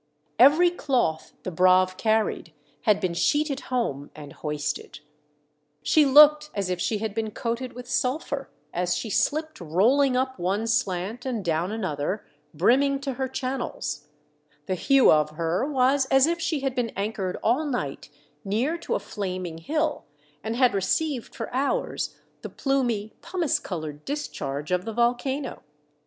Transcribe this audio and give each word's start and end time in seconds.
Every 0.39 0.71
cloth 0.71 1.33
the 1.43 1.51
Braave 1.51 1.91
346 1.91 1.99
THE 2.01 2.11
DEATH 2.23 2.33
SHIP. 2.33 2.41
carried 2.41 2.53
had 2.95 2.99
been 2.99 3.13
sheeted 3.13 3.59
home 3.67 4.09
and 4.15 4.33
hoisted. 4.33 4.99
She 5.83 6.07
looked 6.07 6.49
as 6.55 6.71
if 6.71 6.81
she 6.81 6.97
had 6.97 7.13
been 7.13 7.29
coated 7.29 7.73
with 7.73 7.87
sulphur, 7.87 8.49
as 8.73 8.95
she 8.97 9.11
slipped 9.11 9.61
rolling 9.61 10.17
up 10.17 10.39
one 10.39 10.65
slant 10.65 11.23
and 11.23 11.45
down 11.45 11.71
another 11.71 12.25
brimming 12.51 12.99
to 13.01 13.13
her 13.13 13.27
channels; 13.27 14.07
the 14.65 14.73
hue 14.73 15.11
of 15.11 15.37
her 15.37 15.67
was 15.69 16.07
as 16.07 16.25
if 16.25 16.39
she 16.41 16.61
had 16.61 16.73
been 16.73 16.89
anchored 16.95 17.37
all 17.43 17.63
night 17.63 18.09
near 18.43 18.79
to 18.79 18.95
a 18.95 18.99
flaming 18.99 19.59
hill 19.59 20.05
and 20.43 20.55
had 20.55 20.73
received 20.73 21.35
for 21.35 21.53
hours 21.53 22.17
the 22.41 22.49
plumy, 22.49 23.13
pumice 23.21 23.59
coloured 23.59 24.03
discharge 24.05 24.71
of 24.71 24.83
the 24.85 24.93
volcano. 24.93 25.61